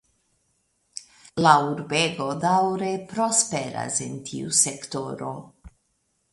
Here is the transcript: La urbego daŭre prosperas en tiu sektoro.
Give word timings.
La 1.45 1.51
urbego 1.73 2.27
daŭre 2.45 2.89
prosperas 3.13 4.03
en 4.09 4.19
tiu 4.31 4.59
sektoro. 4.65 5.35